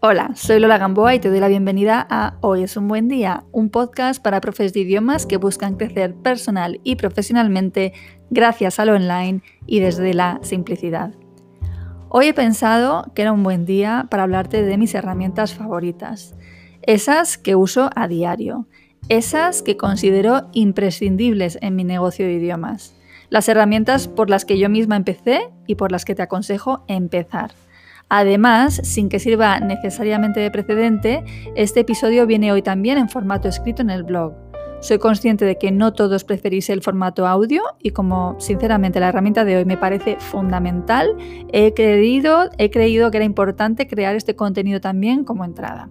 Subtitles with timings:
[0.00, 3.42] Hola, soy Lola Gamboa y te doy la bienvenida a Hoy es un buen día,
[3.50, 7.92] un podcast para profes de idiomas que buscan crecer personal y profesionalmente
[8.30, 11.14] gracias a lo online y desde la simplicidad.
[12.10, 16.36] Hoy he pensado que era un buen día para hablarte de mis herramientas favoritas,
[16.82, 18.68] esas que uso a diario,
[19.08, 22.94] esas que considero imprescindibles en mi negocio de idiomas,
[23.30, 27.50] las herramientas por las que yo misma empecé y por las que te aconsejo empezar.
[28.08, 33.82] Además, sin que sirva necesariamente de precedente, este episodio viene hoy también en formato escrito
[33.82, 34.34] en el blog.
[34.80, 39.44] Soy consciente de que no todos preferís el formato audio y como sinceramente la herramienta
[39.44, 41.16] de hoy me parece fundamental,
[41.52, 45.88] he creído, he creído que era importante crear este contenido también como entrada.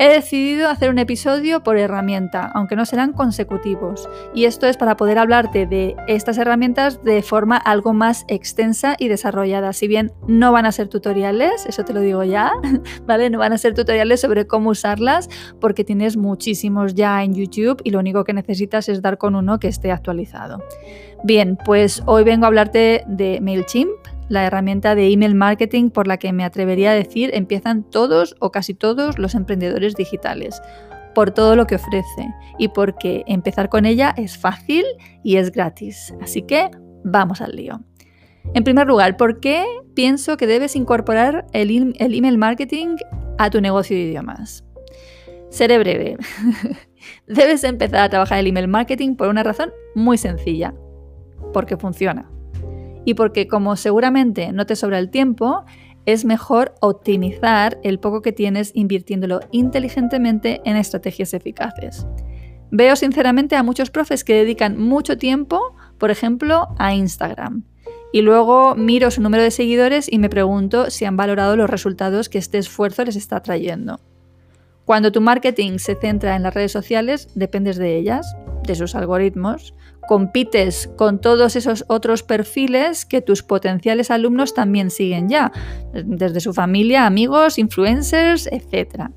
[0.00, 4.96] He decidido hacer un episodio por herramienta, aunque no serán consecutivos, y esto es para
[4.96, 9.72] poder hablarte de estas herramientas de forma algo más extensa y desarrollada.
[9.72, 12.52] Si bien no van a ser tutoriales, eso te lo digo ya,
[13.06, 13.28] ¿vale?
[13.28, 15.28] No van a ser tutoriales sobre cómo usarlas,
[15.60, 19.58] porque tienes muchísimos ya en YouTube y lo único que necesitas es dar con uno
[19.58, 20.62] que esté actualizado.
[21.24, 23.90] Bien, pues hoy vengo a hablarte de MailChimp,
[24.28, 28.52] la herramienta de email marketing por la que me atrevería a decir empiezan todos o
[28.52, 30.60] casi todos los emprendedores digitales,
[31.14, 34.84] por todo lo que ofrece y porque empezar con ella es fácil
[35.24, 36.14] y es gratis.
[36.20, 36.70] Así que
[37.04, 37.80] vamos al lío.
[38.54, 42.96] En primer lugar, ¿por qué pienso que debes incorporar el, el email marketing
[43.38, 44.64] a tu negocio de idiomas?
[45.50, 46.16] Seré breve.
[47.26, 50.74] debes empezar a trabajar el email marketing por una razón muy sencilla,
[51.52, 52.30] porque funciona
[53.08, 55.64] y porque como seguramente no te sobra el tiempo,
[56.04, 62.06] es mejor optimizar el poco que tienes invirtiéndolo inteligentemente en estrategias eficaces.
[62.70, 67.64] Veo sinceramente a muchos profes que dedican mucho tiempo, por ejemplo, a Instagram.
[68.12, 72.28] Y luego miro su número de seguidores y me pregunto si han valorado los resultados
[72.28, 74.00] que este esfuerzo les está trayendo.
[74.84, 79.74] Cuando tu marketing se centra en las redes sociales, dependes de ellas, de sus algoritmos,
[80.08, 85.52] compites con todos esos otros perfiles que tus potenciales alumnos también siguen ya,
[85.92, 89.10] desde su familia, amigos, influencers, etc.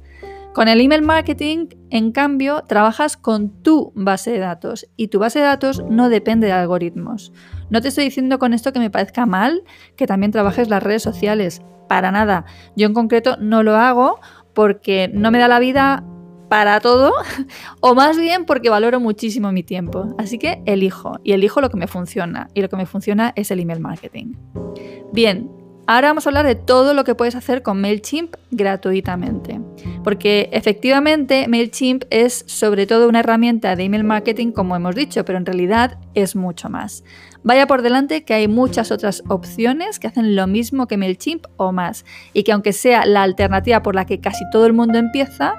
[0.53, 5.39] Con el email marketing, en cambio, trabajas con tu base de datos y tu base
[5.39, 7.31] de datos no depende de algoritmos.
[7.69, 9.63] No te estoy diciendo con esto que me parezca mal
[9.95, 12.43] que también trabajes las redes sociales, para nada.
[12.75, 14.19] Yo en concreto no lo hago
[14.53, 16.03] porque no me da la vida
[16.51, 17.13] para todo,
[17.79, 20.13] o más bien porque valoro muchísimo mi tiempo.
[20.17, 23.51] Así que elijo, y elijo lo que me funciona, y lo que me funciona es
[23.51, 24.33] el email marketing.
[25.13, 25.49] Bien,
[25.87, 29.61] ahora vamos a hablar de todo lo que puedes hacer con MailChimp gratuitamente.
[30.03, 35.37] Porque efectivamente MailChimp es sobre todo una herramienta de email marketing, como hemos dicho, pero
[35.37, 37.05] en realidad es mucho más.
[37.43, 41.71] Vaya por delante que hay muchas otras opciones que hacen lo mismo que MailChimp o
[41.71, 45.55] más, y que aunque sea la alternativa por la que casi todo el mundo empieza,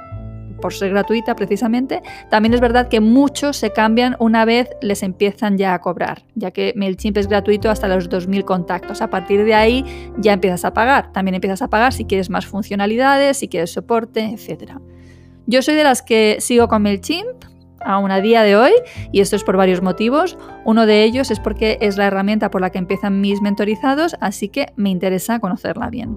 [0.63, 2.01] por ser gratuita precisamente,
[2.31, 6.53] también es verdad que muchos se cambian una vez les empiezan ya a cobrar, ya
[6.53, 9.03] que MailChimp es gratuito hasta los 2.000 contactos.
[9.03, 9.85] A partir de ahí
[10.17, 11.13] ya empiezas a pagar.
[11.13, 14.79] También empiezas a pagar si quieres más funcionalidades, si quieres soporte, etc.
[15.47, 17.52] Yo soy de las que sigo con MailChimp,
[17.85, 18.73] aún a día de hoy,
[19.13, 20.39] y esto es por varios motivos.
[20.65, 24.49] Uno de ellos es porque es la herramienta por la que empiezan mis mentorizados, así
[24.49, 26.17] que me interesa conocerla bien.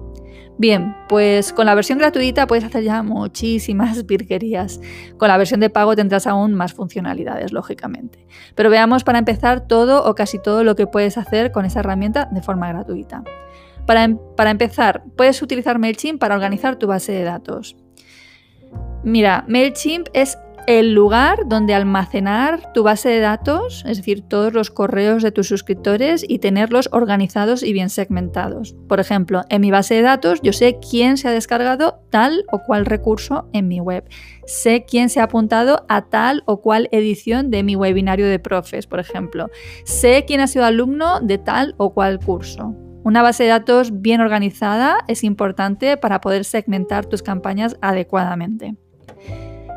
[0.58, 4.80] Bien, pues con la versión gratuita puedes hacer ya muchísimas virguerías.
[5.18, 8.26] Con la versión de pago tendrás aún más funcionalidades, lógicamente.
[8.54, 12.28] Pero veamos para empezar todo o casi todo lo que puedes hacer con esa herramienta
[12.32, 13.22] de forma gratuita.
[13.86, 17.76] Para, em, para empezar, puedes utilizar MailChimp para organizar tu base de datos.
[19.04, 24.70] Mira, MailChimp es el lugar donde almacenar tu base de datos, es decir, todos los
[24.70, 28.74] correos de tus suscriptores y tenerlos organizados y bien segmentados.
[28.88, 32.62] Por ejemplo, en mi base de datos yo sé quién se ha descargado tal o
[32.64, 34.08] cual recurso en mi web.
[34.46, 38.86] Sé quién se ha apuntado a tal o cual edición de mi webinario de profes,
[38.86, 39.48] por ejemplo.
[39.84, 42.74] Sé quién ha sido alumno de tal o cual curso.
[43.04, 48.74] Una base de datos bien organizada es importante para poder segmentar tus campañas adecuadamente.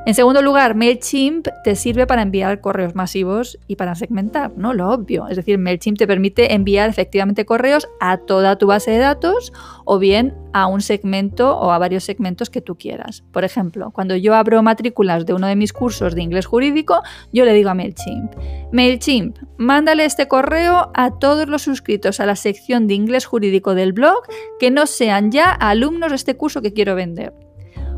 [0.10, 4.74] En segundo lugar, MailChimp te sirve para enviar correos masivos y para segmentar, ¿no?
[4.74, 5.28] Lo obvio.
[5.28, 9.54] Es decir, MailChimp te permite enviar efectivamente correos a toda tu base de datos
[9.86, 13.24] o bien a un segmento o a varios segmentos que tú quieras.
[13.32, 17.46] Por ejemplo, cuando yo abro matrículas de uno de mis cursos de inglés jurídico, yo
[17.46, 18.34] le digo a MailChimp,
[18.72, 23.94] MailChimp, mándale este correo a todos los suscritos a la sección de inglés jurídico del
[23.94, 24.24] blog
[24.60, 27.32] que no sean ya alumnos de este curso que quiero vender.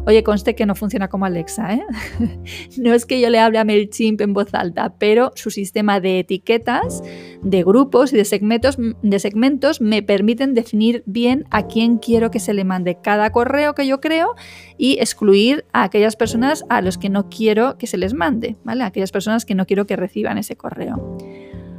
[0.07, 1.83] Oye, conste que no funciona como Alexa, ¿eh?
[2.77, 6.19] no es que yo le hable a MailChimp en voz alta, pero su sistema de
[6.19, 7.03] etiquetas,
[7.43, 12.39] de grupos y de segmentos, de segmentos me permiten definir bien a quién quiero que
[12.39, 14.33] se le mande cada correo que yo creo
[14.75, 18.83] y excluir a aquellas personas a los que no quiero que se les mande, ¿vale?
[18.83, 21.17] Aquellas personas que no quiero que reciban ese correo.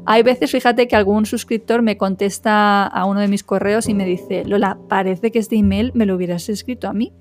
[0.04, 4.04] Hay veces, fíjate, que algún suscriptor me contesta a uno de mis correos y me
[4.04, 7.12] dice, Lola, parece que este email me lo hubieras escrito a mí.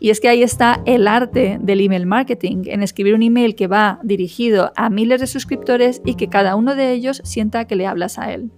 [0.00, 3.66] Y es que ahí está el arte del email marketing, en escribir un email que
[3.66, 7.86] va dirigido a miles de suscriptores y que cada uno de ellos sienta que le
[7.86, 8.50] hablas a él.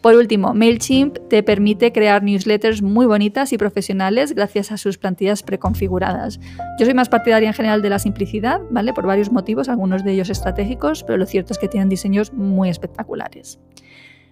[0.00, 5.42] Por último, MailChimp te permite crear newsletters muy bonitas y profesionales gracias a sus plantillas
[5.42, 6.38] preconfiguradas.
[6.78, 8.92] Yo soy más partidaria en general de la simplicidad, ¿vale?
[8.92, 12.68] Por varios motivos, algunos de ellos estratégicos, pero lo cierto es que tienen diseños muy
[12.68, 13.58] espectaculares.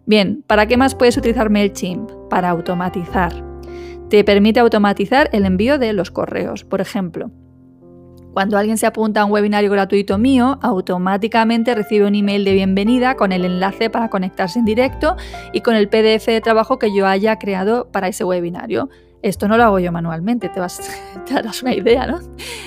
[0.07, 2.13] Bien, ¿para qué más puedes utilizar MailChimp?
[2.31, 3.56] Para automatizar
[4.09, 6.65] te permite automatizar el envío de los correos.
[6.65, 7.31] Por ejemplo,
[8.37, 13.17] cuando alguien se apunta a un webinario gratuito mío, automáticamente recibe un email de bienvenida
[13.17, 15.17] con el enlace para conectarse en directo
[15.55, 18.91] y con el PDF de trabajo que yo haya creado para ese webinario.
[19.23, 20.81] Esto no lo hago yo manualmente, te, vas,
[21.31, 22.21] darás una idea, ¿no?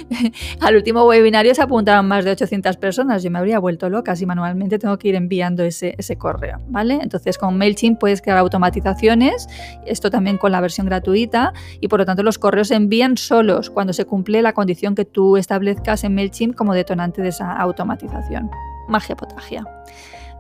[0.62, 4.26] Al último webinario se apuntaron más de 800 personas, yo me habría vuelto loca si
[4.26, 7.00] manualmente tengo que ir enviando ese, ese correo, ¿vale?
[7.02, 9.48] Entonces con MailChimp puedes crear automatizaciones,
[9.86, 13.70] esto también con la versión gratuita, y por lo tanto los correos se envían solos
[13.70, 18.50] cuando se cumple la condición que tú establezcas en MailChimp como detonante de esa automatización.
[18.88, 19.64] Magia potagia.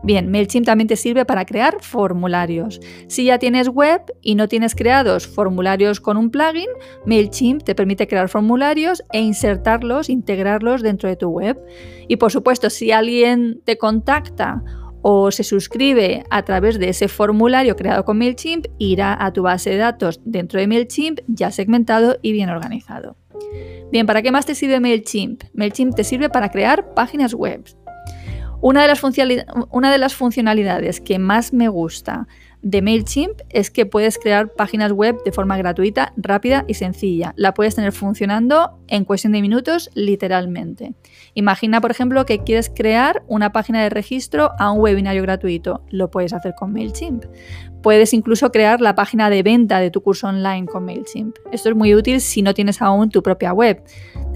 [0.01, 2.79] Bien, MailChimp también te sirve para crear formularios.
[3.07, 6.69] Si ya tienes web y no tienes creados formularios con un plugin,
[7.05, 11.59] MailChimp te permite crear formularios e insertarlos, integrarlos dentro de tu web.
[12.07, 14.63] Y por supuesto, si alguien te contacta
[15.01, 19.71] o se suscribe a través de ese formulario creado con MailChimp, irá a tu base
[19.71, 23.17] de datos dentro de MailChimp ya segmentado y bien organizado.
[23.91, 25.43] Bien, ¿para qué más te sirve MailChimp?
[25.53, 27.63] MailChimp te sirve para crear páginas web.
[28.61, 32.27] Una de, las funcionalidades que más me gusta
[32.61, 37.33] de MailChimp es que puedes crear páginas web de forma gratuita, rápida y sencilla.
[37.37, 40.93] La puedes tener funcionando en cuestión de minutos, literalmente.
[41.35, 45.85] Imagina, por ejemplo, que quieres crear una página de registro a un webinario gratuito.
[45.89, 47.23] Lo puedes hacer con MailChimp.
[47.81, 51.37] Puedes incluso crear la página de venta de tu curso online con MailChimp.
[51.53, 53.81] Esto es muy útil si no tienes aún tu propia web.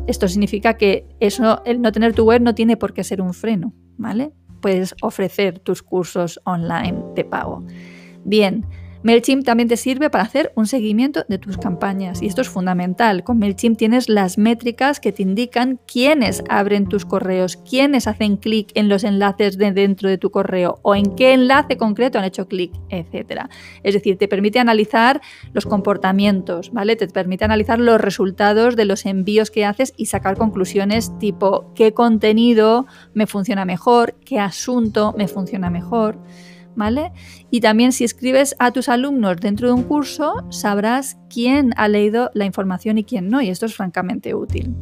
[0.08, 3.74] Esto significa que el no tener tu web no tiene por qué ser un freno.
[3.98, 4.34] ¿Vale?
[4.62, 7.64] Puedes ofrecer tus cursos online de pago.
[8.24, 8.66] Bien,
[9.04, 13.26] MailChimp también te sirve para hacer un seguimiento de tus campañas y esto es fundamental.
[13.26, 18.72] Con MailChimp tienes las métricas que te indican quiénes abren tus correos, quiénes hacen clic
[18.76, 22.48] en los enlaces de dentro de tu correo o en qué enlace concreto han hecho
[22.48, 23.48] clic, etc.
[23.84, 25.20] Es decir, te permite analizar
[25.52, 26.96] los comportamientos, ¿vale?
[26.96, 31.94] Te permite analizar los resultados de los envíos que haces y sacar conclusiones tipo qué
[31.94, 36.18] contenido me funciona mejor, qué asunto me funciona mejor.
[36.76, 37.12] ¿Vale?
[37.50, 42.32] Y también si escribes a tus alumnos dentro de un curso, sabrás quién ha leído
[42.34, 44.76] la información y quién no, y esto es francamente útil.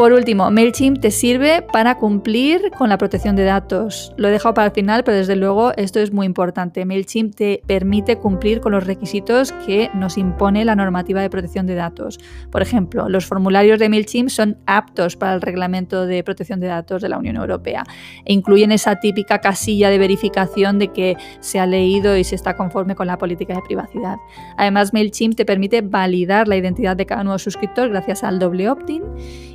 [0.00, 4.14] Por último, MailChimp te sirve para cumplir con la protección de datos.
[4.16, 6.86] Lo he dejado para el final, pero desde luego esto es muy importante.
[6.86, 11.74] MailChimp te permite cumplir con los requisitos que nos impone la normativa de protección de
[11.74, 12.18] datos.
[12.50, 17.02] Por ejemplo, los formularios de MailChimp son aptos para el reglamento de protección de datos
[17.02, 17.84] de la Unión Europea
[18.24, 22.56] e incluyen esa típica casilla de verificación de que se ha leído y se está
[22.56, 24.16] conforme con la política de privacidad.
[24.56, 29.02] Además, MailChimp te permite validar la identidad de cada nuevo suscriptor gracias al doble opt-in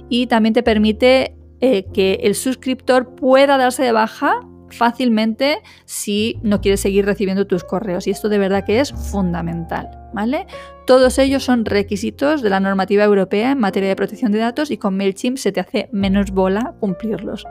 [0.10, 6.62] y también te permite eh, que el suscriptor pueda darse de baja fácilmente si no
[6.62, 8.08] quiere seguir recibiendo tus correos.
[8.08, 10.48] Y esto de verdad que es fundamental, ¿vale?
[10.86, 14.78] Todos ellos son requisitos de la normativa europea en materia de protección de datos y
[14.78, 17.46] con MailChimp se te hace menos bola cumplirlos.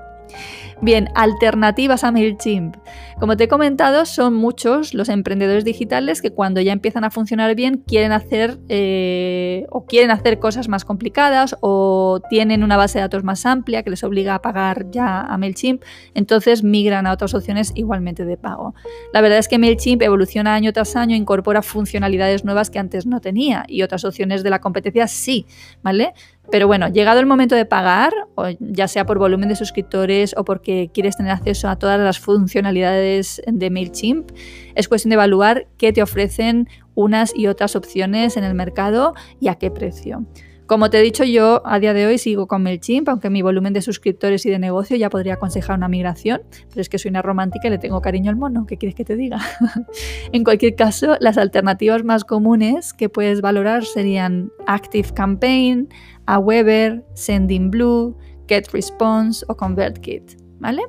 [0.80, 2.76] Bien, alternativas a MailChimp.
[3.18, 7.54] Como te he comentado, son muchos los emprendedores digitales que cuando ya empiezan a funcionar
[7.54, 13.02] bien quieren hacer eh, o quieren hacer cosas más complicadas o tienen una base de
[13.02, 15.82] datos más amplia que les obliga a pagar ya a MailChimp,
[16.14, 18.74] entonces migran a otras opciones igualmente de pago.
[19.12, 23.20] La verdad es que MailChimp evoluciona año tras año, incorpora funcionalidades nuevas que antes no
[23.20, 25.46] tenía y otras opciones de la competencia sí,
[25.82, 26.14] ¿vale?
[26.50, 28.12] Pero bueno, llegado el momento de pagar,
[28.60, 33.42] ya sea por volumen de suscriptores o porque quieres tener acceso a todas las funcionalidades
[33.46, 34.30] de MailChimp,
[34.74, 39.48] es cuestión de evaluar qué te ofrecen unas y otras opciones en el mercado y
[39.48, 40.26] a qué precio.
[40.66, 43.74] Como te he dicho, yo a día de hoy sigo con MailChimp, aunque mi volumen
[43.74, 47.20] de suscriptores y de negocio ya podría aconsejar una migración, pero es que soy una
[47.20, 49.40] romántica y le tengo cariño al mono, ¿qué quieres que te diga?
[50.32, 55.90] en cualquier caso, las alternativas más comunes que puedes valorar serían Active Campaign,
[56.26, 58.16] Aweber, Sendinblue,
[58.48, 60.82] GetResponse o ConvertKit, ¿vale?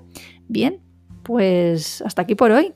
[0.47, 0.81] Bien,
[1.23, 2.73] pues hasta aquí por hoy.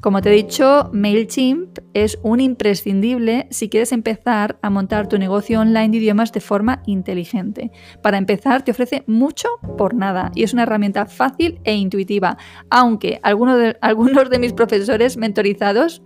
[0.00, 5.60] Como te he dicho, MailChimp es un imprescindible si quieres empezar a montar tu negocio
[5.60, 7.70] online de idiomas de forma inteligente.
[8.02, 12.36] Para empezar, te ofrece mucho por nada y es una herramienta fácil e intuitiva,
[12.68, 16.02] aunque algunos de, algunos de mis profesores mentorizados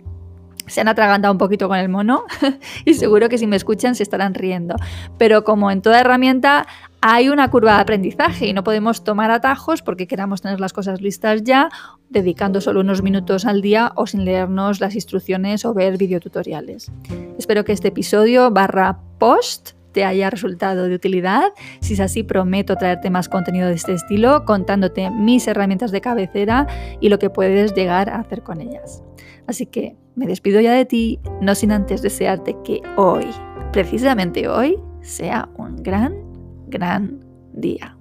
[0.67, 2.25] se han atragantado un poquito con el mono
[2.85, 4.75] y seguro que si me escuchan se estarán riendo.
[5.17, 6.67] Pero como en toda herramienta
[7.01, 11.01] hay una curva de aprendizaje y no podemos tomar atajos porque queramos tener las cosas
[11.01, 11.69] listas ya,
[12.09, 16.91] dedicando solo unos minutos al día o sin leernos las instrucciones o ver videotutoriales.
[17.37, 21.53] Espero que este episodio barra post te haya resultado de utilidad.
[21.79, 26.67] Si es así, prometo traerte más contenido de este estilo, contándote mis herramientas de cabecera
[26.99, 29.01] y lo que puedes llegar a hacer con ellas.
[29.47, 33.27] Así que me despido ya de ti, no sin antes desearte que hoy,
[33.71, 36.15] precisamente hoy, sea un gran,
[36.67, 37.96] gran día.